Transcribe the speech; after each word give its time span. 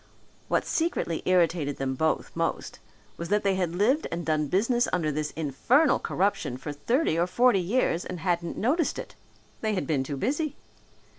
What 0.47 0.65
secretly 0.65 1.21
irritated 1.25 1.77
them 1.77 1.93
both 1.93 2.31
most 2.35 2.79
was 3.17 3.29
that 3.29 3.43
they 3.43 3.53
had 3.53 3.75
lived 3.75 4.07
and 4.11 4.25
done 4.25 4.47
business 4.47 4.87
under 4.91 5.11
this 5.11 5.29
infernal 5.35 5.99
corruption 5.99 6.57
for 6.57 6.73
thirty 6.73 7.19
or 7.19 7.27
forty 7.27 7.59
years 7.61 8.03
and 8.03 8.21
hadn't 8.21 8.57
noticed 8.57 8.97
it. 8.97 9.13
They 9.61 9.75
had 9.75 9.85
been 9.85 10.03
too 10.03 10.17
busy. 10.17 10.55